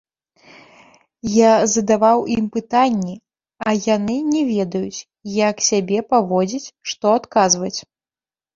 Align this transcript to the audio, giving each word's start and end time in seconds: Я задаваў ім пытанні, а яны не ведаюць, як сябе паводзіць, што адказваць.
Я 1.33 1.51
задаваў 1.73 2.23
ім 2.37 2.45
пытанні, 2.55 3.13
а 3.67 3.75
яны 3.95 4.17
не 4.33 4.41
ведаюць, 4.51 5.05
як 5.47 5.55
сябе 5.69 5.99
паводзіць, 6.15 6.73
што 6.93 7.17
адказваць. 7.23 7.75